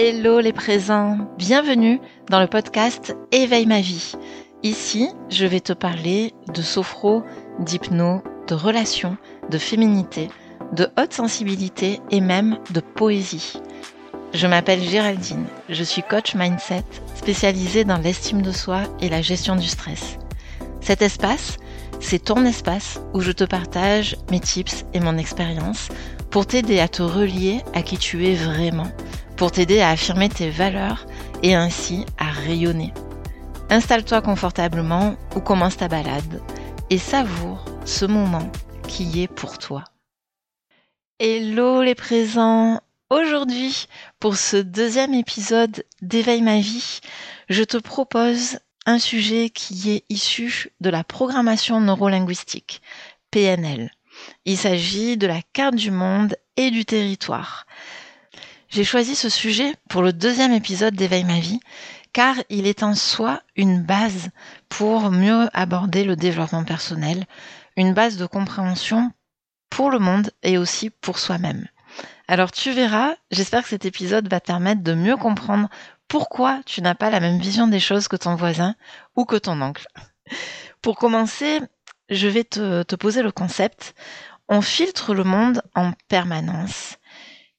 [0.00, 4.12] Hello les présents, bienvenue dans le podcast Éveille ma vie.
[4.62, 7.24] Ici, je vais te parler de sophro,
[7.58, 9.16] d'hypno, de relations,
[9.50, 10.28] de féminité,
[10.72, 13.54] de haute sensibilité et même de poésie.
[14.34, 16.84] Je m'appelle Géraldine, je suis coach mindset
[17.16, 20.18] spécialisée dans l'estime de soi et la gestion du stress.
[20.80, 21.56] Cet espace,
[21.98, 25.88] c'est ton espace où je te partage mes tips et mon expérience
[26.30, 28.92] pour t'aider à te relier à qui tu es vraiment
[29.38, 31.06] pour t'aider à affirmer tes valeurs
[31.44, 32.92] et ainsi à rayonner.
[33.70, 36.42] Installe-toi confortablement ou commence ta balade
[36.90, 38.50] et savoure ce moment
[38.88, 39.84] qui est pour toi.
[41.20, 42.80] Hello les présents
[43.10, 43.86] Aujourd'hui,
[44.20, 47.00] pour ce deuxième épisode d'Éveille ma vie,
[47.48, 52.82] je te propose un sujet qui est issu de la programmation neurolinguistique,
[53.30, 53.90] PNL.
[54.44, 57.66] Il s'agit de la carte du monde et du territoire.
[58.68, 61.58] J'ai choisi ce sujet pour le deuxième épisode d'Éveille ma vie,
[62.12, 64.28] car il est en soi une base
[64.68, 67.24] pour mieux aborder le développement personnel,
[67.78, 69.10] une base de compréhension
[69.70, 71.66] pour le monde et aussi pour soi-même.
[72.28, 75.70] Alors tu verras, j'espère que cet épisode va te permettre de mieux comprendre
[76.06, 78.74] pourquoi tu n'as pas la même vision des choses que ton voisin
[79.16, 79.86] ou que ton oncle.
[80.82, 81.60] Pour commencer,
[82.10, 83.94] je vais te poser le concept.
[84.46, 86.98] On filtre le monde en permanence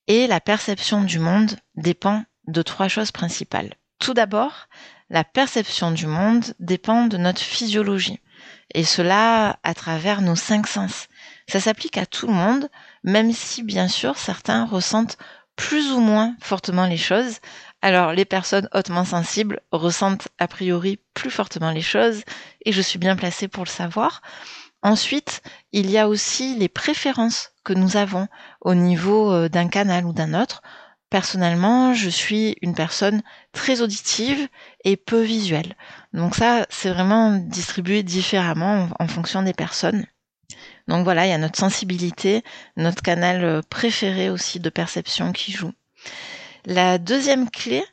[0.10, 3.76] et la perception du monde dépend de trois choses principales.
[4.00, 4.68] Tout d'abord,
[5.10, 8.20] la perception du monde dépend de notre physiologie,
[8.74, 11.08] et cela à travers nos cinq sens.
[11.48, 12.70] Ça s'applique à tout le monde,
[13.04, 15.18] même si bien sûr certains ressentent
[15.56, 17.38] plus ou moins fortement les choses.
[17.84, 22.24] Alors les personnes hautement sensibles ressentent a priori plus fortement les choses,
[22.66, 24.24] et je suis bien placée pour le savoir.
[24.82, 28.28] Ensuite, il y a aussi les préférences nous avons
[28.62, 30.62] au niveau euh, d'un canal ou d'un autre.
[31.10, 34.48] Personnellement, je suis une personne très auditive
[34.84, 35.76] et peu visuelle.
[36.14, 40.06] Donc ça, c'est vraiment distribué différemment en fonction des personnes.
[40.88, 42.44] Donc voilà, il y a notre sensibilité,
[42.78, 45.72] notre canal euh, préféré aussi de perception qui joue.
[46.66, 47.84] La deuxième clé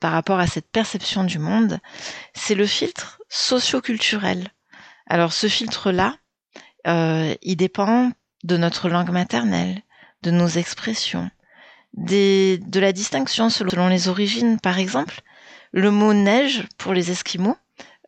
[0.00, 1.78] par rapport à cette perception du monde,
[2.34, 4.48] c'est le filtre socioculturel.
[5.06, 6.16] Alors ce filtre-là,
[6.86, 8.10] euh, il dépend
[8.44, 9.82] de notre langue maternelle,
[10.22, 11.30] de nos expressions,
[11.94, 14.58] de la distinction selon les origines.
[14.60, 15.20] Par exemple,
[15.72, 17.56] le mot neige pour les Esquimaux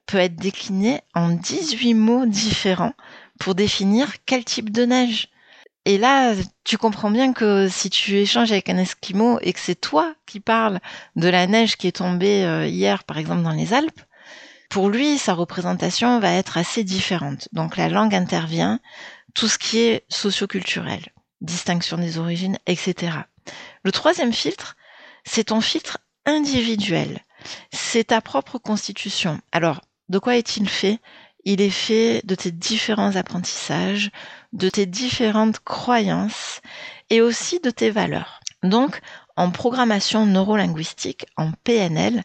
[0.06, 2.94] peut être décliné en 18 mots différents
[3.38, 5.28] pour définir quel type de neige.
[5.84, 6.34] Et là,
[6.65, 10.38] tu comprends bien que si tu échanges avec un Esquimau et que c'est toi qui
[10.38, 10.78] parles
[11.16, 14.00] de la neige qui est tombée euh, hier, par exemple, dans les Alpes,
[14.71, 17.48] pour lui, sa représentation va être assez différente.
[17.53, 18.81] Donc la langue intervient,
[19.34, 21.04] tout ce qui est socioculturel,
[21.41, 23.12] distinction des origines, etc.
[23.82, 24.76] Le troisième filtre,
[25.25, 27.20] c'est ton filtre individuel.
[27.72, 29.41] C'est ta propre constitution.
[29.50, 30.98] Alors, de quoi est-il fait?
[31.44, 34.10] Il est fait de tes différents apprentissages,
[34.53, 36.60] de tes différentes croyances
[37.10, 38.41] et aussi de tes valeurs.
[38.62, 39.00] Donc,
[39.37, 42.22] en programmation neurolinguistique, en PNL,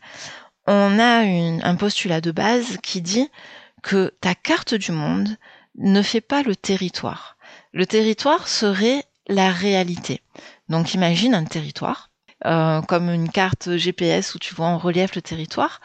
[0.67, 1.21] on a
[1.67, 3.29] un postulat de base qui dit
[3.81, 5.37] que ta carte du monde
[5.77, 7.37] ne fait pas le territoire.
[7.73, 10.21] Le territoire serait la réalité.
[10.69, 12.09] Donc imagine un territoire,
[12.45, 15.81] euh, comme une carte GPS où tu vois en relief le territoire,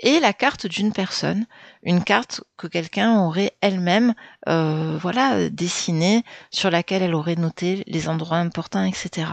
[0.00, 1.46] et la carte d'une personne,
[1.82, 4.14] une carte que quelqu'un aurait elle-même,
[4.48, 9.28] euh, voilà, dessinée, sur laquelle elle aurait noté les endroits importants, etc.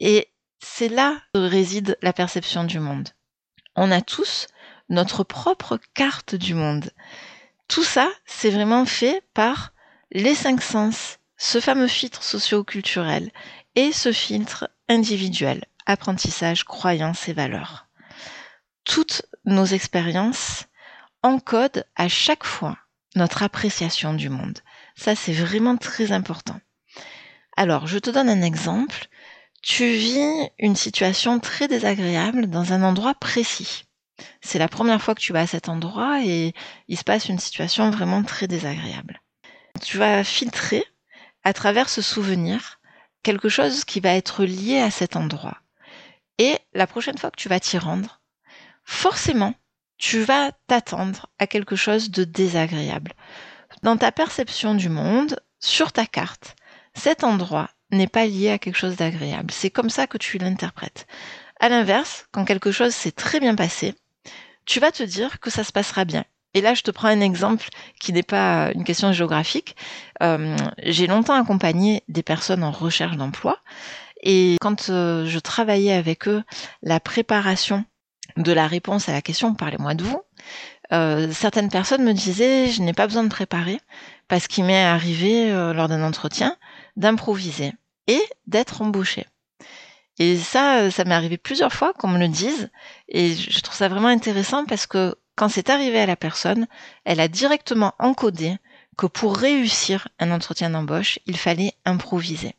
[0.00, 0.28] Et
[0.60, 3.08] c'est là que réside la perception du monde
[3.76, 4.46] on a tous
[4.88, 6.90] notre propre carte du monde.
[7.68, 9.72] Tout ça, c'est vraiment fait par
[10.12, 13.30] les cinq sens, ce fameux filtre socio-culturel
[13.74, 17.86] et ce filtre individuel, apprentissage, croyances et valeurs.
[18.84, 20.64] Toutes nos expériences
[21.22, 22.76] encodent à chaque fois
[23.16, 24.58] notre appréciation du monde.
[24.96, 26.60] Ça, c'est vraiment très important.
[27.56, 29.08] Alors, je te donne un exemple
[29.64, 33.84] tu vis une situation très désagréable dans un endroit précis.
[34.40, 36.54] C'est la première fois que tu vas à cet endroit et
[36.88, 39.20] il se passe une situation vraiment très désagréable.
[39.82, 40.84] Tu vas filtrer
[41.42, 42.80] à travers ce souvenir
[43.22, 45.58] quelque chose qui va être lié à cet endroit.
[46.38, 48.20] Et la prochaine fois que tu vas t'y rendre,
[48.84, 49.54] forcément,
[49.98, 53.12] tu vas t'attendre à quelque chose de désagréable.
[53.82, 56.56] Dans ta perception du monde, sur ta carte,
[56.94, 59.50] cet endroit n'est pas lié à quelque chose d'agréable.
[59.52, 61.06] C'est comme ça que tu l'interprètes.
[61.60, 63.94] À l'inverse, quand quelque chose s'est très bien passé,
[64.66, 66.24] tu vas te dire que ça se passera bien.
[66.54, 67.68] Et là, je te prends un exemple
[68.00, 69.76] qui n'est pas une question géographique.
[70.22, 73.58] Euh, j'ai longtemps accompagné des personnes en recherche d'emploi
[74.22, 76.44] Et quand euh, je travaillais avec eux
[76.82, 77.84] la préparation
[78.36, 80.22] de la réponse à la question parlez-moi de vous,
[80.92, 83.80] euh, certaines personnes me disaient je n'ai pas besoin de préparer
[84.28, 86.56] parce qu'il m'est arrivé lors d'un entretien
[86.96, 87.72] d'improviser
[88.06, 89.26] et d'être embauché.
[90.18, 92.70] Et ça, ça m'est arrivé plusieurs fois qu'on me le dise
[93.14, 96.66] et je trouve ça vraiment intéressant parce que quand c'est arrivé à la personne,
[97.04, 98.56] elle a directement encodé
[98.98, 102.56] que pour réussir un entretien d'embauche, il fallait improviser.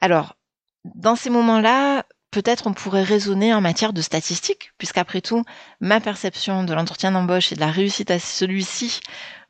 [0.00, 0.36] Alors,
[0.84, 5.42] dans ces moments-là, peut-être on pourrait raisonner en matière de statistiques, puisqu'après tout,
[5.80, 9.00] ma perception de l'entretien d'embauche et de la réussite à celui-ci,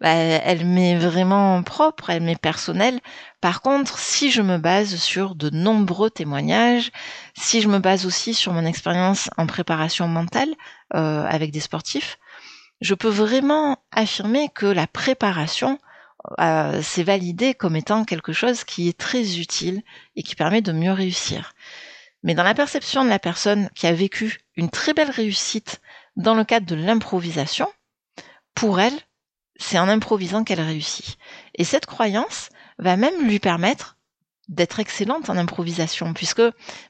[0.00, 3.00] bah, elle m'est vraiment propre, elle m'est personnelle.
[3.40, 6.90] Par contre, si je me base sur de nombreux témoignages,
[7.36, 10.54] si je me base aussi sur mon expérience en préparation mentale
[10.94, 12.18] euh, avec des sportifs,
[12.80, 15.78] je peux vraiment affirmer que la préparation
[16.40, 19.82] euh, c'est validé comme étant quelque chose qui est très utile
[20.16, 21.52] et qui permet de mieux réussir.
[22.22, 25.80] Mais dans la perception de la personne qui a vécu une très belle réussite
[26.16, 27.68] dans le cadre de l'improvisation,
[28.54, 28.98] pour elle,
[29.58, 31.18] c'est en improvisant qu'elle réussit.
[31.54, 33.96] Et cette croyance va même lui permettre
[34.48, 36.42] d'être excellente en improvisation, puisque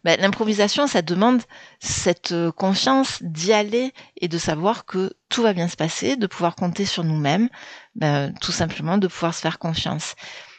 [0.04, 1.42] ben, l'improvisation, ça demande
[1.80, 6.26] cette euh, confiance d'y aller et de savoir que tout va bien se passer, de
[6.26, 7.48] pouvoir compter sur nous-mêmes,
[7.94, 10.14] ben, tout simplement de pouvoir se faire confiance.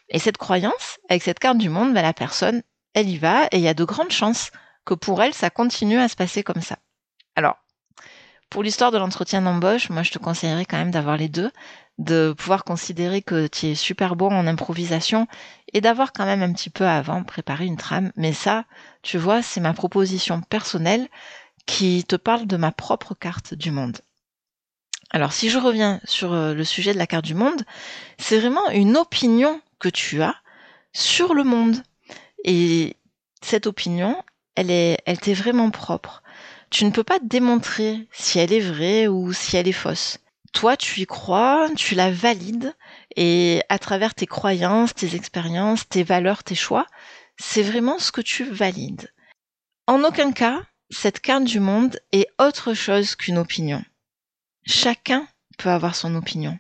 [0.10, 2.64] Et cette croyance, avec cette carte du monde, ben, la personne,
[2.94, 4.50] elle y va et il y a de grandes chances
[4.84, 6.78] que pour elle, ça continue à se passer comme ça.
[7.36, 7.58] Alors,
[8.50, 11.52] pour l'histoire de l'entretien d'embauche, moi je te conseillerais quand même d'avoir les deux,
[11.98, 15.28] de pouvoir considérer que tu es super bon en improvisation
[15.74, 18.12] et d'avoir quand même un petit peu avant préparé une trame.
[18.16, 18.66] Mais ça,
[19.02, 21.08] tu vois, c'est ma proposition personnelle
[21.66, 24.00] qui te parle de ma propre carte du monde.
[25.12, 27.64] Alors si je reviens sur euh, le sujet de la carte du monde,
[28.18, 30.36] c'est vraiment une opinion que tu as
[30.94, 31.78] sur le monde.
[32.44, 32.98] Et
[33.42, 34.22] cette opinion,
[34.56, 36.24] elle est, elle t'est vraiment propre.
[36.70, 40.20] Tu ne peux pas démontrer si elle est vraie ou si elle est fausse.
[40.54, 42.76] Toi, tu y crois, tu la valides,
[43.16, 46.88] et à travers tes croyances, tes expériences, tes valeurs, tes choix,
[47.38, 49.14] c'est vraiment ce que tu valides.
[49.88, 53.84] En aucun cas, cette carte du monde est autre chose qu'une opinion.
[54.66, 55.28] Chacun
[55.58, 56.58] peut avoir son opinion.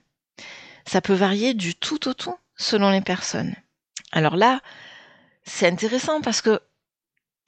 [0.85, 3.55] Ça peut varier du tout au tout selon les personnes.
[4.11, 4.61] Alors là,
[5.43, 6.61] c'est intéressant parce que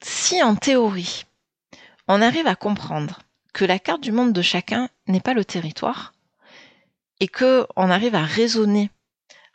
[0.02, 1.24] si en théorie,
[2.12, 3.20] on arrive à comprendre
[3.52, 6.12] que la carte du monde de chacun n'est pas le territoire,
[7.20, 8.90] et que on arrive à raisonner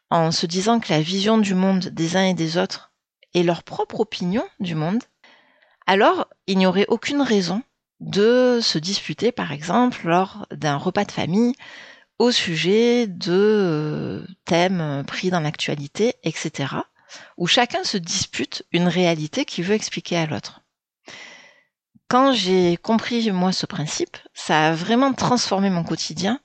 [0.10, 2.94] en se disant que la vision du monde des uns et des autres
[3.34, 5.04] est leur propre opinion du monde,
[5.86, 7.62] alors il n'y aurait aucune raison
[8.00, 11.56] de se disputer, par exemple, lors d'un repas de famille
[12.19, 16.75] au sujet de euh, thèmes pris dans l'actualité, etc
[17.38, 20.62] où chacun se dispute une réalité qui veut expliquer à l'autre.
[22.07, 26.40] Quand j'ai compris, moi, ce principe, ça a vraiment transformé mon quotidien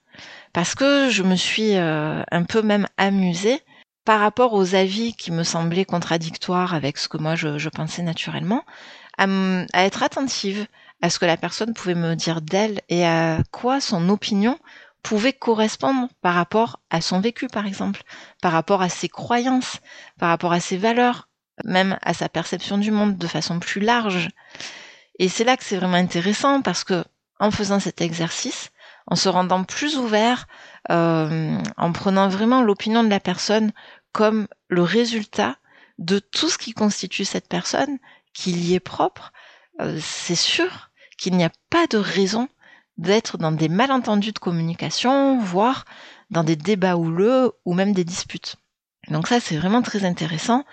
[0.52, 3.60] parce que je me suis euh, un peu même amusée
[4.04, 8.64] par rapport aux avis qui me semblaient contradictoires avec ce que moi je, pensais naturellement,
[9.18, 9.26] à,
[9.74, 10.66] à, être attentive
[11.02, 14.58] à ce que la personne pouvait me dire d'elle et à quoi son opinion
[15.02, 18.02] pouvait correspondre par rapport à son vécu, par exemple,
[18.42, 19.78] par rapport à ses croyances,
[20.18, 21.28] par rapport à ses valeurs,
[21.64, 24.30] même à sa perception du monde de façon plus large.
[25.20, 27.04] Et c'est là que c'est vraiment intéressant parce que
[27.38, 28.70] en faisant cet exercice,
[29.06, 30.46] en se rendant plus ouvert,
[30.90, 33.72] euh, en prenant vraiment l'opinion de la personne
[34.12, 35.58] comme le résultat
[35.98, 37.98] de tout ce qui constitue cette personne,
[38.32, 39.30] qu'il y est propre,
[39.82, 42.48] euh, c'est sûr qu'il n'y a pas de raison
[42.96, 45.84] d'être dans des malentendus de communication, voire
[46.30, 48.56] dans des débats houleux ou même des disputes.
[49.10, 50.64] Donc ça, c'est vraiment très intéressant.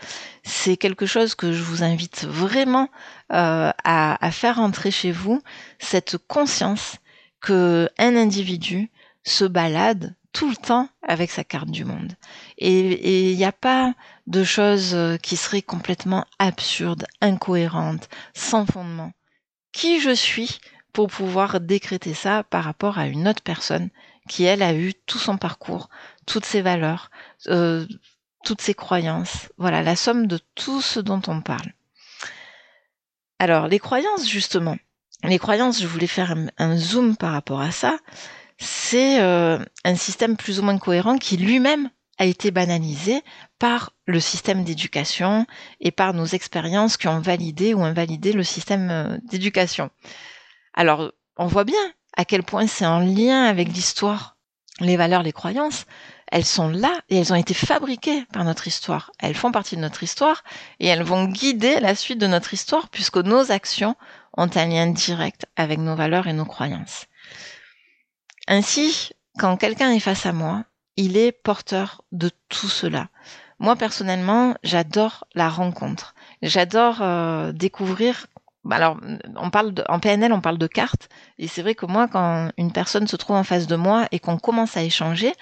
[0.44, 2.90] C'est quelque chose que je vous invite vraiment
[3.34, 5.42] euh, à, faire entrer chez vous,
[5.80, 6.98] cette conscience
[7.42, 8.90] que un individu
[9.24, 12.14] se balade tout le temps avec sa carte du monde.
[12.58, 13.94] Et il n'y a pas
[14.28, 19.12] de choses qui seraient complètement absurdes, incohérentes, sans fondement.
[19.72, 20.60] Qui je suis
[20.94, 23.90] pour pouvoir décréter ça par rapport à une autre personne
[24.28, 25.90] qui, elle, a eu tout son parcours,
[26.26, 27.10] toutes ses valeurs,
[27.48, 27.86] euh,
[28.44, 29.50] toutes ses croyances.
[29.58, 31.74] Voilà, la somme de tout ce dont on parle.
[33.40, 34.78] Alors, les croyances, justement.
[35.24, 37.98] Les croyances, je voulais faire un, zoom par rapport à ça.
[38.58, 43.22] C'est euh, un système plus ou moins cohérent qui lui-même a été banalisé
[43.60, 45.46] par le système d'éducation
[45.80, 49.92] et par nos expériences qui ont validé ou invalidé le système euh, d'éducation.
[50.74, 51.76] Alors, on voit bien
[52.16, 54.38] à quel point c'est en lien avec l'histoire,
[54.80, 55.86] les valeurs, les croyances.
[56.32, 59.12] Elles sont là et elles ont été fabriquées par notre histoire.
[59.20, 60.44] Elles font partie de notre histoire
[60.80, 63.96] et elles vont guider la suite de notre histoire puisque nos actions
[64.36, 67.06] ont un lien direct avec nos valeurs et nos croyances.
[68.48, 70.66] Ainsi, quand quelqu'un est face à moi,
[70.96, 73.10] il est porteur de tout cela.
[73.60, 76.14] Moi personnellement, j'adore la rencontre.
[76.42, 78.28] J'adore euh, découvrir
[78.76, 78.98] alors,
[79.36, 82.50] on parle de, en PNL, on parle de cartes, et c'est vrai que moi, quand
[82.58, 85.34] une personne se trouve en face de moi et qu'on commence à échanger,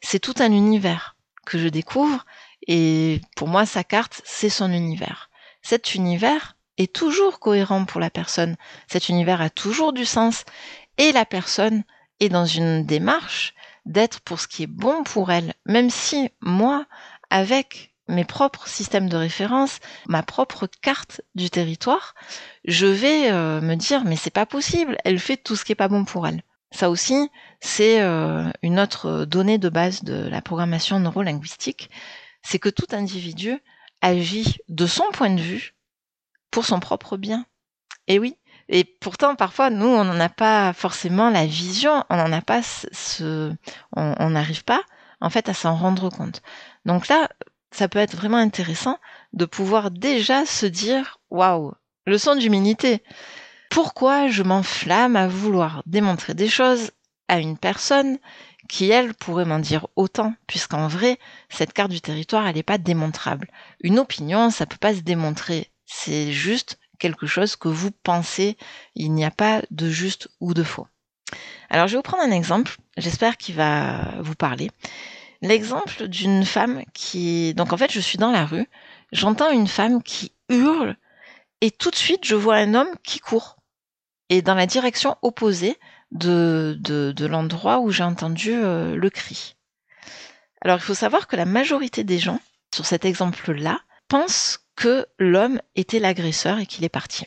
[0.00, 2.24] c'est tout un univers que je découvre,
[2.66, 5.30] et pour moi, sa carte, c'est son univers.
[5.62, 8.56] Cet univers est toujours cohérent pour la personne.
[8.88, 10.44] Cet univers a toujours du sens,
[10.98, 11.84] et la personne
[12.20, 13.54] est dans une démarche
[13.86, 16.86] d'être pour ce qui est bon pour elle, même si moi,
[17.30, 22.14] avec mes propres systèmes de référence, ma propre carte du territoire,
[22.64, 25.76] je vais euh, me dire mais c'est pas possible, elle fait tout ce qui est
[25.76, 26.42] pas bon pour elle.
[26.70, 27.28] Ça aussi,
[27.60, 31.90] c'est euh, une autre donnée de base de la programmation neurolinguistique,
[32.42, 33.58] c'est que tout individu
[34.00, 35.74] agit de son point de vue
[36.50, 37.46] pour son propre bien.
[38.08, 38.36] Et oui,
[38.68, 42.62] et pourtant, parfois, nous, on n'en a pas forcément la vision, on n'en a pas
[42.62, 43.54] ce,
[43.96, 44.82] on n'arrive pas,
[45.20, 46.42] en fait, à s'en rendre compte.
[46.84, 47.28] Donc là,
[47.72, 48.98] ça peut être vraiment intéressant
[49.32, 51.72] de pouvoir déjà se dire waouh,
[52.06, 53.02] leçon d'humilité.
[53.70, 56.92] Pourquoi je m'enflamme à vouloir démontrer des choses
[57.28, 58.18] à une personne
[58.68, 62.78] qui, elle, pourrait m'en dire autant, puisqu'en vrai, cette carte du territoire, elle n'est pas
[62.78, 63.48] démontrable.
[63.80, 65.70] Une opinion, ça peut pas se démontrer.
[65.86, 68.56] C'est juste quelque chose que vous pensez.
[68.94, 70.86] Il n'y a pas de juste ou de faux.
[71.70, 72.76] Alors, je vais vous prendre un exemple.
[72.96, 74.70] J'espère qu'il va vous parler
[75.42, 77.52] l'exemple d'une femme qui...
[77.54, 78.68] Donc en fait, je suis dans la rue,
[79.10, 80.96] j'entends une femme qui hurle,
[81.60, 83.56] et tout de suite, je vois un homme qui court,
[84.30, 85.76] et dans la direction opposée
[86.12, 89.56] de, de, l'endroit où j'ai entendu euh, le cri.
[90.60, 92.40] Alors il faut savoir que la majorité des gens,
[92.74, 97.26] sur cet exemple-là, pensent que l'homme était l'agresseur et qu'il est parti.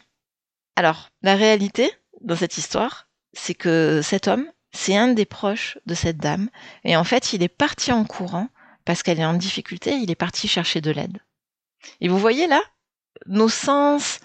[0.76, 1.92] Alors, la réalité
[2.22, 6.50] dans cette histoire, c'est que cet homme c'est un des proches de cette dame.
[6.84, 8.50] Et en fait, il est parti en courant
[8.84, 11.20] parce qu'elle est en difficulté, il est parti chercher de l'aide.
[12.02, 12.62] Et vous voyez là,
[13.26, 14.20] nos sens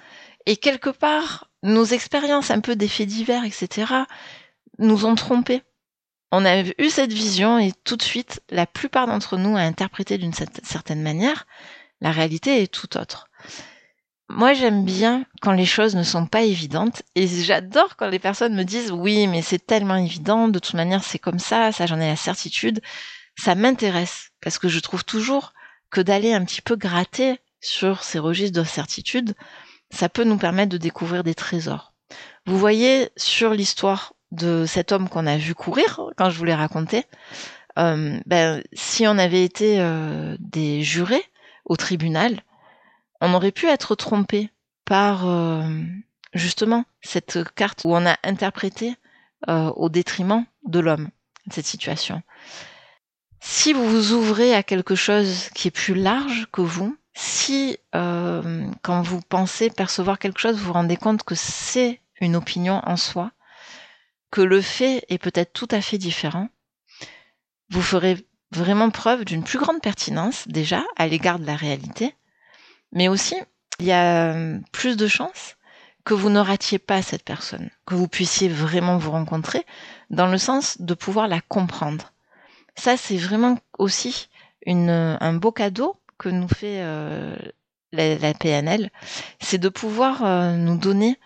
[0.47, 3.93] et quelque part nos expériences un peu des faits divers, etc.,
[4.79, 5.63] nous ont trompés.
[6.33, 10.17] On a eu cette vision et tout de suite, la plupart d'entre nous a interprété
[10.17, 11.47] d'une certaine manière.
[12.01, 13.30] La réalité est tout autre.
[14.33, 18.55] Moi, j'aime bien quand les choses ne sont pas évidentes et j'adore quand les personnes
[18.55, 21.99] me disent oui, mais c'est tellement évident, de toute manière, c'est comme ça, ça j'en
[21.99, 22.81] ai la certitude.
[23.37, 25.53] Ça m'intéresse parce que je trouve toujours
[25.91, 29.35] que d'aller un petit peu gratter sur ces registres de certitude,
[29.91, 31.93] ça peut nous permettre de découvrir des trésors.
[32.47, 36.55] Vous voyez sur l'histoire de cet homme qu'on a vu courir quand je vous l'ai
[36.55, 37.05] raconté,
[37.81, 41.25] euh, ben, si on avait été euh, des jurés
[41.65, 42.45] au tribunal,
[43.21, 44.51] on aurait pu être trompé
[44.85, 45.69] par euh,
[46.35, 48.97] justement cette carte où on a interprété
[49.49, 51.11] euh, au détriment de l'homme
[51.51, 52.23] cette situation.
[53.41, 58.67] Si vous vous ouvrez à quelque chose qui est plus large que vous, si euh,
[58.83, 62.97] quand vous pensez percevoir quelque chose, vous vous rendez compte que c'est une opinion en
[62.97, 63.33] soi,
[64.31, 66.49] que le fait est peut-être tout à fait différent,
[67.71, 72.15] vous ferez vraiment preuve d'une plus grande pertinence déjà à l'égard de la réalité,
[72.93, 73.37] mais aussi,
[73.79, 75.57] il y a euh, plus de chances
[76.05, 79.65] que vous ne ratiez pas cette personne, que vous puissiez vraiment vous rencontrer,
[80.09, 82.13] dans le sens de pouvoir la comprendre.
[82.77, 84.29] Ça, c'est vraiment aussi
[84.67, 87.37] une, un beau cadeau que nous fait euh,
[87.93, 88.91] la, PNL,
[89.41, 91.19] c'est de pouvoir euh, nous donner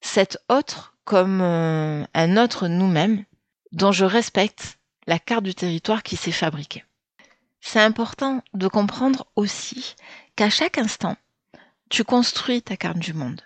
[0.00, 3.24] cet autre comme un autre nous-mêmes,
[3.72, 6.84] dont je respecte la carte du territoire qui s'est fabriquée.
[7.60, 9.96] C'est important de comprendre aussi
[10.38, 11.16] qu'à chaque instant,
[11.90, 13.42] tu construis ta carte du monde.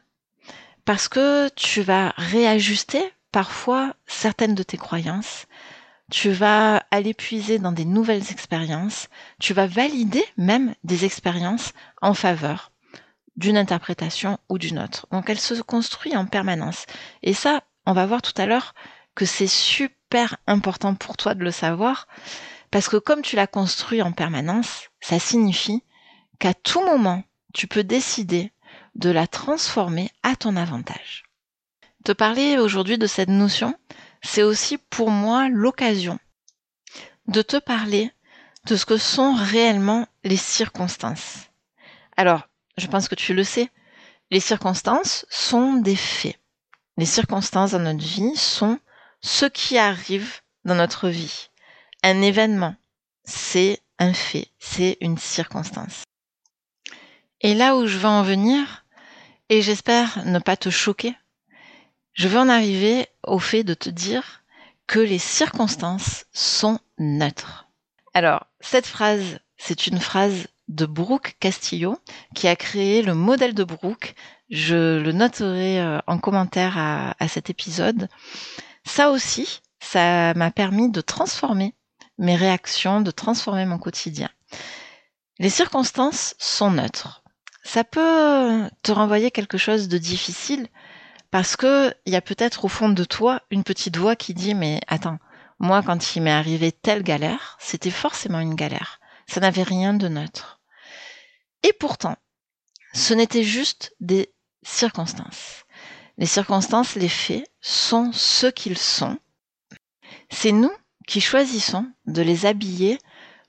[0.84, 5.46] Parce que tu vas réajuster parfois certaines de tes croyances,
[6.10, 9.08] tu vas aller puiser dans des nouvelles expériences,
[9.40, 11.72] tu vas valider même des expériences
[12.02, 12.72] en faveur
[13.36, 15.06] d'une interprétation ou d'une autre.
[15.12, 16.84] Donc elle se construit en permanence.
[17.22, 18.74] Et ça, on va voir tout à l'heure
[19.14, 22.06] que c'est super important pour toi de le savoir,
[22.70, 25.82] parce que comme tu l'as construit en permanence, ça signifie
[26.38, 27.22] qu'à tout moment,
[27.54, 28.52] tu peux décider
[28.94, 31.24] de la transformer à ton avantage.
[32.04, 33.74] Te parler aujourd'hui de cette notion,
[34.22, 36.18] c'est aussi pour moi l'occasion
[37.26, 38.10] de te parler
[38.66, 41.48] de ce que sont réellement les circonstances.
[42.16, 43.70] Alors, je pense que tu le sais,
[44.30, 46.38] les circonstances sont des faits.
[46.96, 48.78] Les circonstances dans notre vie sont
[49.20, 51.50] ce qui arrive dans notre vie.
[52.02, 52.74] Un événement,
[53.24, 56.02] c'est un fait, c'est une circonstance.
[57.42, 58.84] Et là où je veux en venir,
[59.48, 61.14] et j'espère ne pas te choquer,
[62.14, 64.42] je veux en arriver au fait de te dire
[64.86, 67.68] que les circonstances sont neutres.
[68.14, 71.98] Alors, cette phrase, c'est une phrase de Brooke Castillo
[72.34, 74.14] qui a créé le modèle de Brooke.
[74.50, 78.08] Je le noterai euh, en commentaire à, à cet épisode.
[78.84, 81.74] Ça aussi, ça m'a permis de transformer
[82.18, 84.30] mes réactions, de transformer mon quotidien.
[85.38, 87.21] Les circonstances sont neutres.
[87.62, 90.68] Ça peut te renvoyer quelque chose de difficile
[91.30, 94.54] parce que il y a peut-être au fond de toi une petite voix qui dit
[94.54, 95.18] mais attends,
[95.58, 99.00] moi quand il m'est arrivé telle galère, c'était forcément une galère.
[99.26, 100.60] Ça n'avait rien de neutre.
[101.62, 102.16] Et pourtant,
[102.92, 105.64] ce n'était juste des circonstances.
[106.18, 109.18] Les circonstances, les faits, sont ce qu'ils sont.
[110.30, 110.72] C'est nous
[111.06, 112.98] qui choisissons de les habiller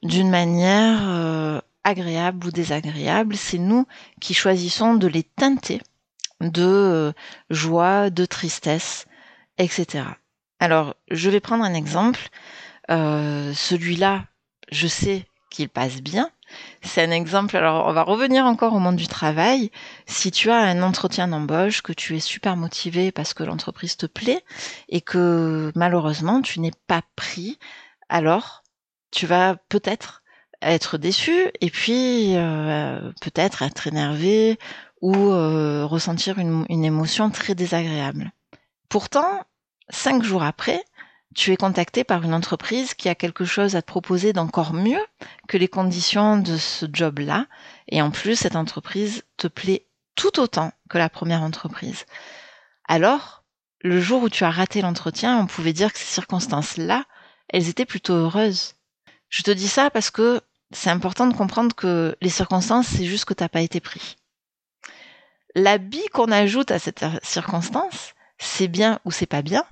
[0.02, 3.36] d'une manière euh, agréable ou désagréable.
[3.36, 3.86] C'est nous
[4.20, 5.82] qui choisissons de les teinter
[6.42, 7.14] de euh,
[7.50, 9.06] joie, de tristesse,
[9.58, 10.06] etc.
[10.60, 12.30] Alors, je vais prendre un exemple.
[12.92, 14.26] Euh, celui-là,
[14.72, 16.30] je sais qu'il passe bien.
[16.82, 17.56] C'est un exemple.
[17.58, 19.72] Alors, on va revenir encore au monde du travail.
[20.06, 24.06] Si tu as un entretien d'embauche, que tu es super motivé parce que l'entreprise te
[24.06, 24.44] plaît
[24.90, 27.58] et que malheureusement tu n'es pas pris,
[28.10, 28.64] alors
[29.12, 30.23] tu vas peut-être
[30.64, 34.58] être déçu et puis euh, peut-être être énervé
[35.02, 38.32] ou euh, ressentir une, une émotion très désagréable.
[38.90, 39.44] Pourtant,
[39.90, 40.84] cinq jours après,
[41.34, 45.04] tu es contacté par une entreprise qui a quelque chose à te proposer d'encore mieux
[45.48, 47.48] que les conditions de ce job-là.
[47.88, 52.06] Et en plus, cette entreprise te plaît tout autant que la première entreprise.
[52.88, 53.44] Alors,
[53.82, 57.06] le jour où tu as raté l'entretien, on pouvait dire que ces circonstances-là,
[57.50, 58.76] elles étaient plutôt heureuses.
[59.30, 60.42] Je te dis ça parce que
[60.74, 64.18] c'est important de comprendre que les circonstances, c'est juste que tu n'as pas été pris.
[65.56, 69.64] L'habit qu'on ajoute à cette circonstance, c'est bien ou c'est pas bien,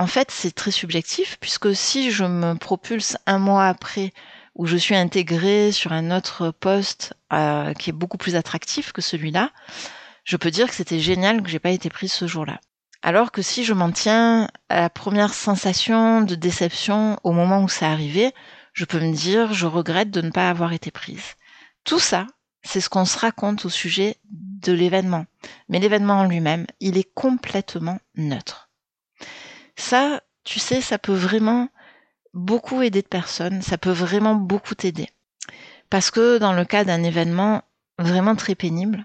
[0.00, 4.14] en fait, c'est très subjectif puisque si je me propulse un mois après
[4.54, 9.02] où je suis intégrée sur un autre poste euh, qui est beaucoup plus attractif que
[9.02, 9.50] celui-là,
[10.24, 12.60] je peux dire que c'était génial que j'ai pas été prise ce jour-là.
[13.02, 17.68] Alors que si je m'en tiens à la première sensation de déception au moment où
[17.68, 18.32] ça arrivé,
[18.72, 21.36] je peux me dire je regrette de ne pas avoir été prise.
[21.84, 22.26] Tout ça,
[22.62, 25.26] c'est ce qu'on se raconte au sujet de l'événement.
[25.68, 28.70] Mais l'événement en lui-même, il est complètement neutre.
[29.76, 31.68] Ça, tu sais, ça peut vraiment
[32.34, 35.08] beaucoup aider de personnes, ça peut vraiment beaucoup t'aider.
[35.88, 37.62] Parce que dans le cas d'un événement
[37.98, 39.04] vraiment très pénible,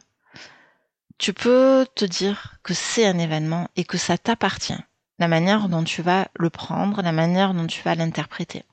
[1.17, 4.78] tu peux te dire que c'est un événement et que ça t'appartient,
[5.17, 8.63] la manière dont tu vas le prendre, la manière dont tu vas l'interpréter.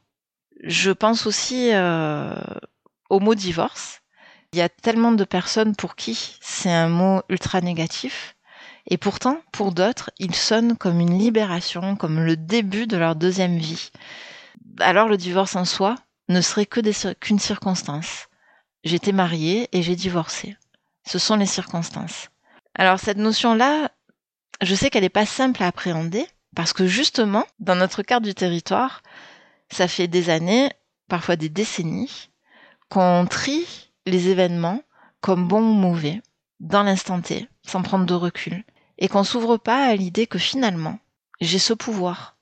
[0.63, 2.35] Je pense aussi euh,
[3.11, 4.01] au mot divorce.
[4.53, 8.37] Il y a tellement de personnes pour qui c'est un mot ultra négatif
[8.87, 13.59] et pourtant, pour d'autres, il sonne comme une libération, comme le début de leur deuxième
[13.59, 13.91] vie.
[14.81, 15.95] Alors le divorce en soi
[16.29, 16.81] ne serait que
[17.15, 18.29] qu'une circonstance.
[18.85, 20.57] J'étais mariée et j'ai divorcé.
[21.07, 22.29] Ce sont les circonstances.
[22.75, 23.91] Alors cette notion-là,
[24.61, 28.35] je sais qu'elle n'est pas simple à appréhender, parce que justement, dans notre carte du
[28.35, 29.03] territoire,
[29.73, 30.71] ça fait des années,
[31.09, 32.31] parfois des décennies,
[32.89, 34.83] qu'on trie les événements
[35.21, 36.21] comme bons ou mauvais,
[36.61, 38.65] dans l'instant T, sans prendre de recul
[38.99, 40.99] et qu'on s'ouvre pas à l'idée que finalement,
[41.41, 42.37] j'ai ce pouvoir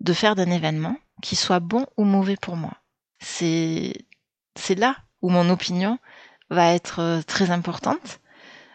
[0.00, 2.74] de faire d'un événement qui soit bon ou mauvais pour moi.
[3.20, 3.94] C'est,
[4.56, 5.98] c'est là où mon opinion
[6.50, 8.20] va être euh, très importante.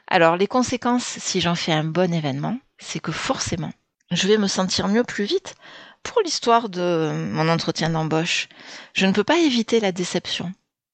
[0.07, 3.71] Alors, les conséquences, si j'en fais un bon événement, c'est que forcément,
[4.09, 5.55] je vais me sentir mieux plus vite.
[6.07, 8.47] Pour l'histoire de mon entretien d'embauche,
[8.93, 10.53] je ne peux pas éviter la déception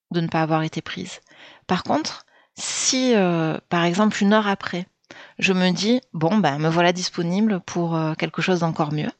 [0.10, 1.22] de ne pas avoir été prise.
[1.68, 4.88] Par contre, si, euh, par exemple, une heure après,
[5.38, 9.12] je me dis bon ben me voilà disponible pour euh, quelque chose d'encore mieux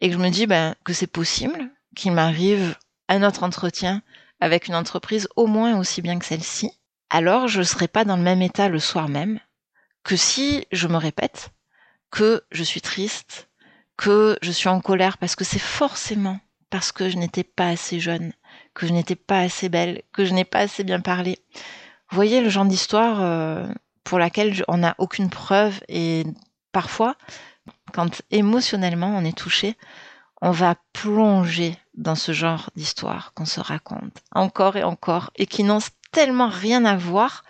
[0.00, 2.74] et que je me dis ben que c'est possible qu'il m'arrive
[3.10, 4.02] un autre entretien
[4.40, 6.70] avec une entreprise au moins aussi bien que celle-ci,
[7.10, 9.38] alors je ne serai pas dans le même état le soir même
[10.04, 11.50] que si je me répète
[12.10, 13.48] que je suis triste,
[13.96, 16.38] que je suis en colère parce que c'est forcément
[16.70, 18.32] parce que je n'étais pas assez jeune,
[18.74, 21.38] que je n'étais pas assez belle, que je n'ai pas assez bien parlé.
[22.10, 23.66] Vous voyez le genre d'histoire euh,
[24.02, 26.24] pour laquelle on n'a aucune preuve et
[26.72, 27.16] parfois,
[27.92, 29.76] quand émotionnellement on est touché,
[30.42, 35.62] on va plonger dans ce genre d'histoire qu'on se raconte encore et encore et qui
[35.64, 35.78] n'ont
[36.10, 37.44] tellement rien à voir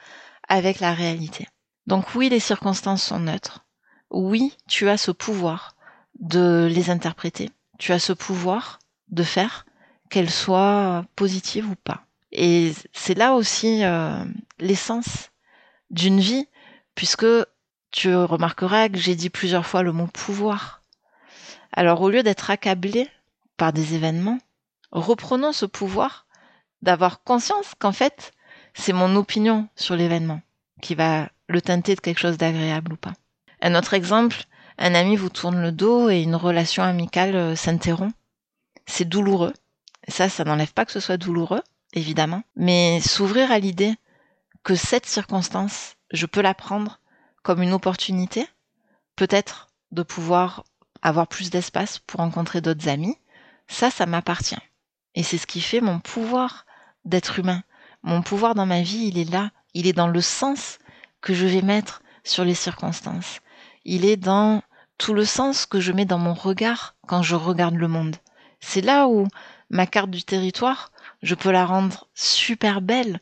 [0.49, 1.49] avec la réalité.
[1.87, 3.65] Donc oui, les circonstances sont neutres.
[4.11, 5.74] Oui, tu as ce pouvoir
[6.21, 7.51] de les interpréter.
[7.79, 9.67] Tu as ce pouvoir de faire
[10.11, 12.05] qu'elle soit positive ou pas.
[12.33, 14.25] Et c'est là aussi euh,
[14.59, 15.31] l'essence
[15.91, 16.47] d'une vie,
[16.95, 17.27] puisque
[17.91, 20.83] tu remarqueras que j'ai dit plusieurs fois le mot pouvoir.
[21.73, 23.09] Alors au lieu d'être accablé
[23.57, 24.39] par des événements,
[24.91, 26.27] reprenons ce pouvoir
[26.83, 28.33] d'avoir conscience qu'en fait,
[28.75, 30.41] c'est mon opinion sur l'événement
[30.83, 33.13] qui va le teinter de quelque chose d'agréable ou pas.
[33.63, 34.45] Un autre exemple,
[34.79, 38.15] un ami vous tourne le dos et une relation amicale euh, s'interrompt.
[38.87, 39.55] C'est douloureux.
[40.09, 41.63] ça, ça n'enlève pas que ce soit douloureux,
[41.95, 43.95] évidemment, mais s'ouvrir à l'idée
[44.63, 47.01] que cette circonstance, je peux la prendre
[47.43, 48.47] comme une opportunité,
[49.17, 50.65] peut-être de pouvoir
[51.03, 53.17] avoir plus d'espace pour rencontrer d'autres amis,
[53.69, 54.59] ça, ça m'appartient.
[55.15, 56.67] Et c'est ce qui fait mon pouvoir
[57.05, 57.63] d'être humain.
[58.03, 60.79] Mon pouvoir dans ma vie, il est là, il est dans le sens
[61.21, 63.41] que je vais mettre sur les circonstances.
[63.85, 64.63] Il est dans
[64.99, 68.17] tout le sens que je mets dans mon regard quand je regarde le monde.
[68.61, 69.29] C'est là où
[69.69, 70.91] ma carte du territoire,
[71.23, 73.21] je peux la rendre super belle,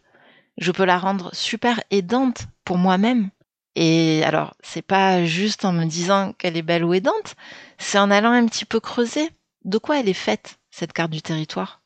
[0.58, 3.30] je peux la rendre super aidante pour moi-même.
[3.74, 7.34] Et alors, c'est pas juste en me disant qu'elle est belle ou aidante,
[7.78, 9.30] c'est en allant un petit peu creuser
[9.64, 11.80] de quoi elle est faite, cette carte du territoire.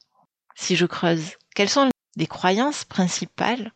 [0.54, 3.72] Si je creuse, quelles sont les croyances principales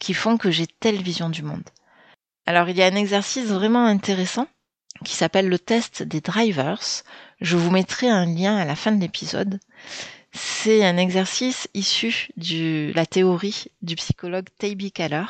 [0.00, 1.68] qui font que j'ai telle vision du monde?
[2.46, 4.48] Alors, il y a un exercice vraiment intéressant
[5.04, 6.80] qui s'appelle le test des drivers.
[7.40, 9.60] Je vous mettrai un lien à la fin de l'épisode.
[10.32, 15.24] C'est un exercice issu de la théorie du psychologue Taybi Kaler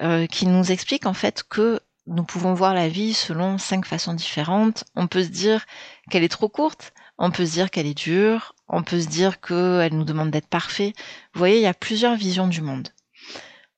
[0.00, 4.14] euh, qui nous explique en fait que nous pouvons voir la vie selon cinq façons
[4.14, 4.84] différentes.
[4.96, 5.64] On peut se dire
[6.10, 9.40] qu'elle est trop courte, on peut se dire qu'elle est dure, on peut se dire
[9.40, 10.94] qu'elle nous demande d'être parfait.
[11.32, 12.88] Vous voyez, il y a plusieurs visions du monde.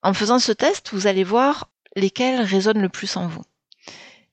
[0.01, 3.43] En faisant ce test, vous allez voir lesquelles résonnent le plus en vous.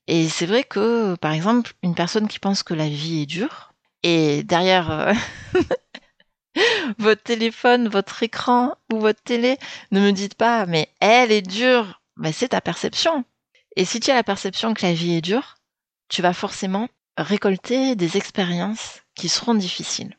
[0.06, 3.72] Et c'est vrai que, par exemple, une personne qui pense que la vie est dure,
[4.02, 5.14] et derrière euh,
[6.98, 9.56] votre téléphone, votre écran ou votre télé,
[9.92, 12.02] ne me dites pas, mais elle est dure.
[12.16, 13.24] Ben, c'est ta perception.
[13.76, 15.56] Et si tu as la perception que la vie est dure,
[16.08, 20.16] tu vas forcément récolter des expériences qui seront difficiles,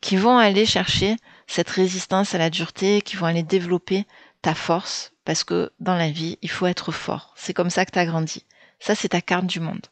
[0.00, 1.16] qui vont aller chercher
[1.46, 4.06] cette résistance à la dureté, qui vont aller développer
[4.42, 7.34] ta force, parce que dans la vie, il faut être fort.
[7.36, 8.44] C'est comme ça que tu grandi.
[8.78, 9.86] Ça, c'est ta carte du monde.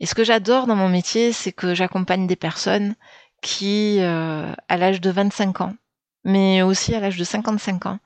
[0.00, 2.94] Et ce que j'adore dans mon métier, c'est que j'accompagne des personnes
[3.40, 5.74] qui, euh, à l'âge de 25 ans,
[6.24, 7.98] mais aussi à l'âge de 55 ans,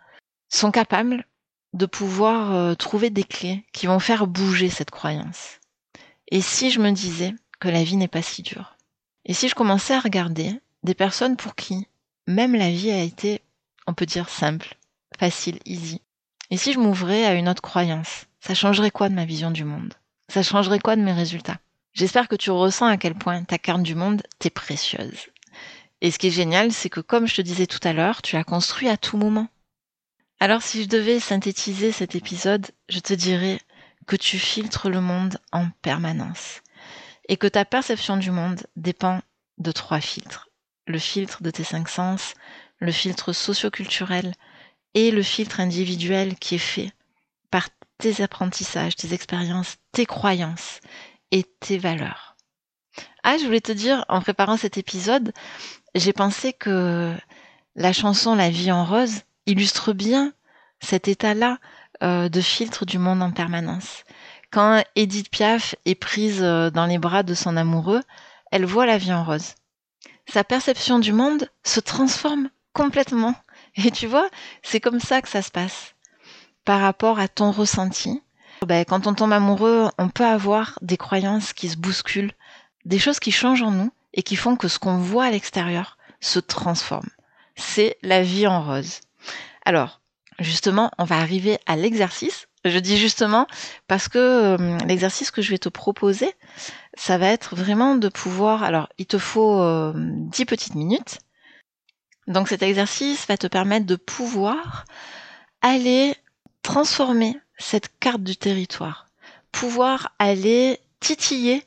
[0.49, 1.25] sont capables
[1.73, 5.59] de pouvoir euh, trouver des clés qui vont faire bouger cette croyance.
[6.29, 8.77] Et si je me disais que la vie n'est pas si dure?
[9.25, 11.87] Et si je commençais à regarder des personnes pour qui
[12.27, 13.43] même la vie a été,
[13.87, 14.77] on peut dire, simple,
[15.19, 16.01] facile, easy
[16.51, 19.65] Et si je m'ouvrais à une autre croyance Ça changerait quoi de ma vision du
[19.65, 19.95] monde?
[20.29, 21.59] Ça changerait quoi de mes résultats?
[21.93, 25.27] J'espère que tu ressens à quel point ta carte du monde t'est précieuse.
[26.01, 28.37] Et ce qui est génial, c'est que comme je te disais tout à l'heure, tu
[28.37, 29.49] l'as construit à tout moment.
[30.39, 33.61] Alors si je devais synthétiser cet épisode, je te dirais
[34.07, 36.63] que tu filtres le monde en permanence
[37.29, 39.21] et que ta perception du monde dépend
[39.59, 40.49] de trois filtres.
[40.87, 42.35] Le filtre de tes cinq sens,
[42.79, 44.33] le filtre socioculturel
[44.95, 46.93] et le filtre individuel qui est fait
[47.51, 50.81] par tes apprentissages, tes expériences, tes croyances
[51.31, 52.37] et tes valeurs.
[53.23, 55.33] Ah, je voulais te dire, en préparant cet épisode,
[55.95, 57.15] j'ai pensé que
[57.77, 60.33] la chanson La vie en rose illustre bien
[60.81, 61.59] cet état-là
[62.03, 64.05] euh, de filtre du monde en permanence.
[64.51, 68.03] Quand Edith Piaf est prise euh, dans les bras de son amoureux,
[68.51, 69.55] elle voit la vie en rose.
[70.27, 73.35] Sa perception du monde se transforme complètement.
[73.85, 74.29] Et tu vois,
[74.63, 75.95] c'est comme ça que ça se passe.
[76.65, 78.23] Par rapport à ton ressenti,
[78.67, 82.33] ben, quand on tombe amoureux, on peut avoir des croyances qui se bousculent,
[82.85, 85.97] des choses qui changent en nous et qui font que ce qu'on voit à l'extérieur
[86.21, 87.09] se transforme.
[87.57, 89.01] C'est la vie en rose.
[89.65, 90.01] Alors,
[90.39, 92.47] justement, on va arriver à l'exercice.
[92.67, 93.47] Je dis justement
[93.89, 96.35] parce que euh, l'exercice que je vais te proposer,
[96.95, 98.63] ça va être vraiment de pouvoir...
[98.63, 101.19] Alors, il te faut euh, 10 petites minutes.
[102.31, 104.85] Donc cet exercice va te permettre de pouvoir
[105.63, 106.15] aller
[106.63, 109.09] transformer cette carte du territoire,
[109.51, 111.65] pouvoir aller titiller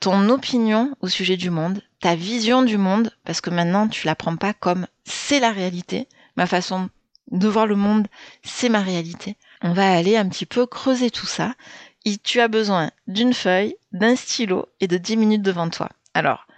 [0.00, 4.16] ton opinion au sujet du monde, ta vision du monde, parce que maintenant tu la
[4.16, 6.90] prends pas comme c'est la réalité, ma façon
[7.30, 8.08] de voir le monde,
[8.42, 9.36] c'est ma réalité.
[9.62, 11.54] On va aller un petit peu creuser tout ça.
[12.24, 15.90] Tu as besoin d'une feuille, d'un stylo et de 10 minutes devant toi.
[16.12, 16.48] Alors,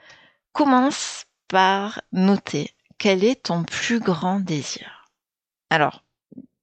[0.52, 5.10] commence par noter quel est ton plus grand désir?
[5.70, 6.02] Alors,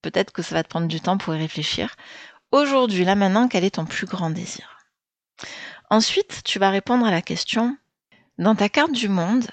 [0.02, 1.96] peut-être que ça va te prendre du temps pour y réfléchir.
[2.52, 4.80] Aujourd'hui, là maintenant, quel est ton plus grand désir?
[5.90, 7.78] Ensuite, tu vas répondre à la question,
[8.38, 9.48] dans ta carte du monde,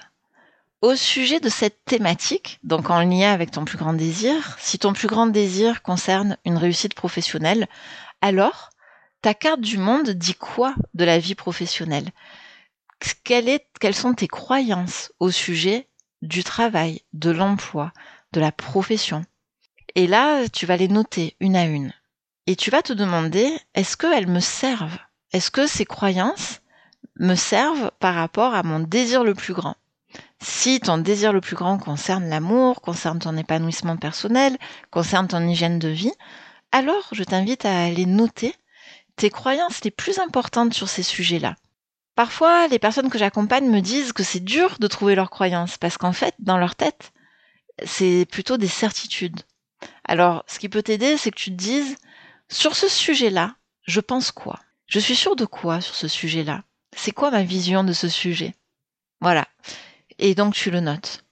[0.81, 4.93] au sujet de cette thématique, donc en lien avec ton plus grand désir, si ton
[4.93, 7.67] plus grand désir concerne une réussite professionnelle,
[8.21, 8.69] alors
[9.21, 12.09] ta carte du monde dit quoi de la vie professionnelle?
[13.25, 15.89] Quelles sont tes croyances au sujet
[16.21, 17.91] du travail, de l'emploi,
[18.33, 19.25] de la profession
[19.95, 21.93] Et là, tu vas les noter une à une.
[22.47, 24.99] Et tu vas te demander, est-ce qu'elles me servent?
[25.31, 26.61] Est-ce que ces croyances
[27.19, 29.75] me servent par rapport à mon désir le plus grand?
[30.41, 34.57] Si ton désir le plus grand concerne l'amour, concerne ton épanouissement personnel,
[34.89, 36.13] concerne ton hygiène de vie,
[36.71, 38.55] alors je t'invite à aller noter
[39.15, 41.55] tes croyances les plus importantes sur ces sujets-là.
[42.19, 45.97] Parfois, les personnes que j'accompagne me disent que c'est dur de trouver leurs croyances parce
[45.97, 47.13] qu'en fait, dans leur tête,
[47.85, 49.39] c'est plutôt des certitudes.
[50.03, 51.95] Alors, ce qui peut t'aider, c'est que tu te dises,
[52.49, 54.59] sur ce sujet-là, je pense quoi?
[54.85, 56.65] Je suis sûre de quoi sur ce sujet-là?
[56.93, 58.53] C'est quoi ma vision de ce sujet?
[59.21, 59.47] Voilà
[60.17, 61.23] et donc tu le notes.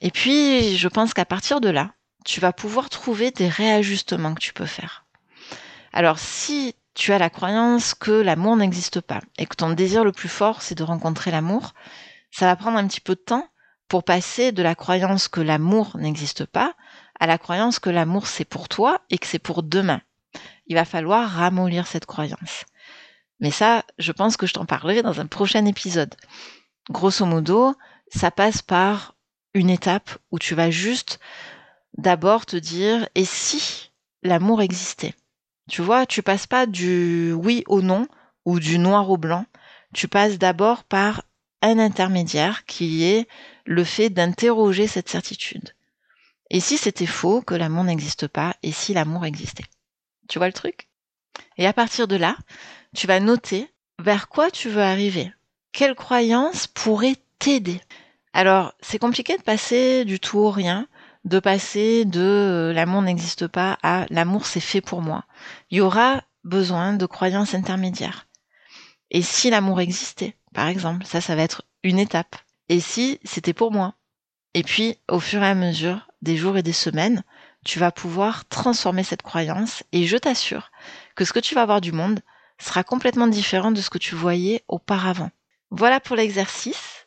[0.00, 1.92] Et puis, je pense qu'à partir de là,
[2.24, 5.04] tu vas pouvoir trouver des réajustements que tu peux faire.
[5.92, 10.12] Alors, si tu as la croyance que l'amour n'existe pas et que ton désir le
[10.12, 11.74] plus fort, c'est de rencontrer l'amour,
[12.30, 13.46] ça va prendre un petit peu de temps
[13.86, 16.74] pour passer de la croyance que l'amour n'existe pas
[17.20, 20.00] à la croyance que l'amour c'est pour toi et que c'est pour demain.
[20.68, 22.64] Il va falloir ramollir cette croyance.
[23.40, 26.14] Mais ça, je pense que je t'en parlerai dans un prochain épisode.
[26.88, 27.74] Grosso modo,
[28.08, 29.14] ça passe par
[29.52, 31.20] une étape où tu vas juste
[31.98, 33.90] d'abord te dire et si
[34.22, 35.14] l'amour existait?
[35.70, 38.06] Tu vois, tu passes pas du oui au non
[38.44, 39.46] ou du noir au blanc,
[39.92, 41.22] tu passes d'abord par
[41.62, 43.28] un intermédiaire qui est
[43.64, 45.74] le fait d'interroger cette certitude.
[46.50, 49.64] Et si c'était faux, que l'amour n'existe pas, et si l'amour existait?
[50.28, 50.88] Tu vois le truc?
[51.56, 52.36] Et à partir de là,
[52.94, 55.32] tu vas noter vers quoi tu veux arriver.
[55.72, 57.80] Quelle croyance pourrait t'aider?
[58.32, 60.86] Alors, c'est compliqué de passer du tout au rien,
[61.26, 65.24] de passer de euh, l'amour n'existe pas à l'amour c'est fait pour moi.
[65.70, 68.28] Il y aura besoin de croyances intermédiaires.
[69.10, 72.36] Et si l'amour existait, par exemple, ça, ça va être une étape.
[72.68, 73.94] Et si c'était pour moi?
[74.54, 77.24] Et puis, au fur et à mesure des jours et des semaines,
[77.64, 80.70] tu vas pouvoir transformer cette croyance et je t'assure
[81.16, 82.20] que ce que tu vas voir du monde
[82.60, 85.30] sera complètement différent de ce que tu voyais auparavant.
[85.70, 87.04] Voilà pour l'exercice.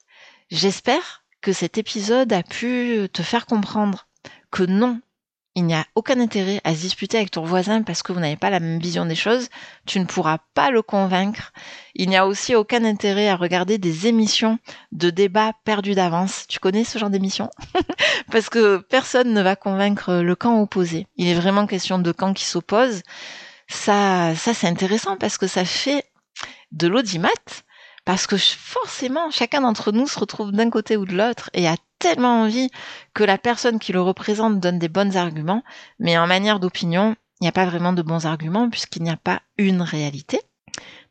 [0.51, 4.08] J'espère que cet épisode a pu te faire comprendre
[4.51, 5.01] que non,
[5.55, 8.37] il n'y a aucun intérêt à se disputer avec ton voisin parce que vous n'avez
[8.37, 9.49] pas la même vision des choses.
[9.85, 11.51] Tu ne pourras pas le convaincre.
[11.95, 14.59] Il n'y a aussi aucun intérêt à regarder des émissions
[14.91, 16.45] de débats perdus d'avance.
[16.47, 17.49] Tu connais ce genre d'émission?
[18.31, 21.07] Parce que personne ne va convaincre le camp opposé.
[21.17, 23.01] Il est vraiment question de camps qui s'opposent.
[23.67, 26.05] Ça, ça c'est intéressant parce que ça fait
[26.71, 27.29] de l'audimat
[28.05, 31.75] parce que forcément, chacun d'entre nous se retrouve d'un côté ou de l'autre et a
[31.99, 32.69] tellement envie
[33.13, 35.63] que la personne qui le représente donne des bons arguments,
[35.99, 39.17] mais en manière d'opinion, il n'y a pas vraiment de bons arguments puisqu'il n'y a
[39.17, 40.41] pas une réalité.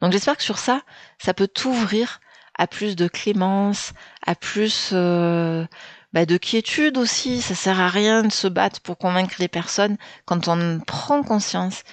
[0.01, 0.83] Donc j'espère que sur ça,
[1.19, 2.21] ça peut t'ouvrir
[2.59, 3.93] à plus de clémence,
[4.27, 5.65] à plus euh,
[6.13, 7.41] bah, de quiétude aussi.
[7.41, 11.85] Ça sert à rien de se battre pour convaincre les personnes quand on prend conscience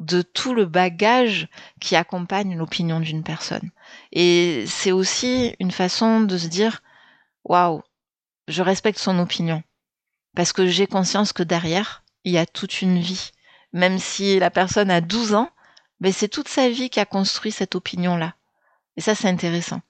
[0.00, 1.48] de tout le bagage
[1.80, 3.70] qui accompagne l'opinion d'une personne.
[4.12, 6.82] Et c'est aussi une façon de se dire,
[7.44, 7.82] waouh,
[8.50, 9.62] je respecte son opinion.
[10.36, 13.30] Parce que j'ai conscience que derrière, il y a toute une vie.
[13.72, 15.50] Même si la personne a 12 ans,
[16.00, 18.34] mais c'est toute sa vie qui a construit cette opinion-là.
[18.96, 19.80] Et ça, c'est intéressant.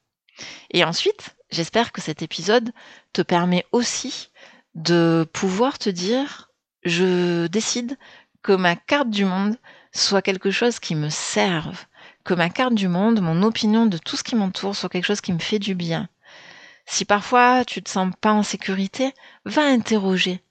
[0.70, 2.73] Et ensuite, j'espère que cet épisode
[3.12, 4.31] te permet aussi
[4.75, 6.51] de pouvoir te dire,
[6.85, 7.99] je décide
[8.42, 9.57] que ma carte du monde,
[9.92, 11.85] soit quelque chose qui me serve,
[12.25, 15.20] que ma carte du monde, mon opinion de tout ce qui m'entoure soit quelque chose
[15.20, 16.09] qui me fait du bien.
[16.90, 20.42] Si parfois tu te sens pas en sécurité, va interroger.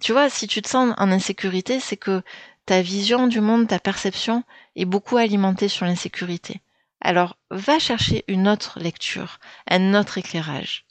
[0.00, 2.22] Tu vois, si tu te sens en insécurité, c'est que
[2.66, 4.44] ta vision du monde, ta perception
[4.76, 6.60] est beaucoup alimentée sur l'insécurité.
[7.00, 10.86] Alors, va chercher une autre lecture, un autre éclairage.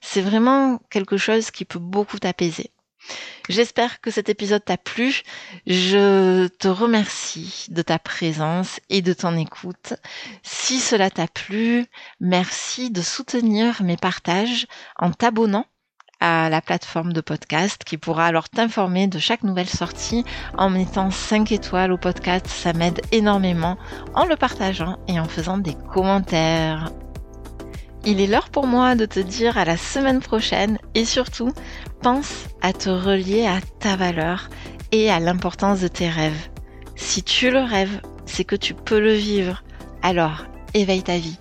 [0.00, 2.70] C'est vraiment quelque chose qui peut beaucoup t'apaiser.
[3.48, 5.22] J'espère que cet épisode t'a plu.
[5.66, 9.94] Je te remercie de ta présence et de ton écoute.
[10.42, 11.86] Si cela t'a plu,
[12.20, 14.66] merci de soutenir mes partages
[14.98, 15.66] en t'abonnant
[16.20, 20.24] à la plateforme de podcast qui pourra alors t'informer de chaque nouvelle sortie
[20.56, 22.46] en mettant 5 étoiles au podcast.
[22.46, 23.76] Ça m'aide énormément
[24.14, 26.90] en le partageant et en faisant des commentaires.
[28.08, 31.50] Il est l'heure pour moi de te dire à la semaine prochaine et surtout,
[32.02, 34.48] pense à te relier à ta valeur
[34.92, 36.48] et à l'importance de tes rêves.
[36.94, 39.64] Si tu le rêves, c'est que tu peux le vivre.
[40.02, 41.40] Alors, éveille ta vie.